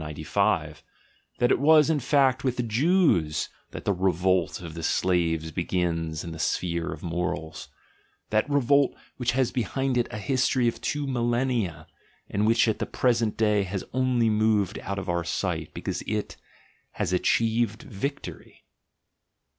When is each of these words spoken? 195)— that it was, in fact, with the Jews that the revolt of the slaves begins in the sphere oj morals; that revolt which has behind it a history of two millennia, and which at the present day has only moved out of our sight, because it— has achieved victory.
195)— 0.01 0.81
that 1.37 1.51
it 1.51 1.59
was, 1.59 1.87
in 1.87 1.99
fact, 1.99 2.43
with 2.43 2.57
the 2.57 2.63
Jews 2.63 3.49
that 3.69 3.85
the 3.85 3.93
revolt 3.93 4.59
of 4.59 4.73
the 4.73 4.81
slaves 4.81 5.51
begins 5.51 6.23
in 6.23 6.31
the 6.31 6.39
sphere 6.39 6.87
oj 6.95 7.03
morals; 7.03 7.67
that 8.31 8.49
revolt 8.49 8.95
which 9.17 9.33
has 9.33 9.51
behind 9.51 9.99
it 9.99 10.07
a 10.09 10.17
history 10.17 10.67
of 10.67 10.81
two 10.81 11.05
millennia, 11.05 11.85
and 12.31 12.47
which 12.47 12.67
at 12.67 12.79
the 12.79 12.87
present 12.87 13.37
day 13.37 13.61
has 13.61 13.83
only 13.93 14.27
moved 14.27 14.79
out 14.79 14.97
of 14.97 15.07
our 15.07 15.23
sight, 15.23 15.71
because 15.71 16.01
it— 16.07 16.35
has 16.99 17.13
achieved 17.13 17.83
victory. 17.83 18.63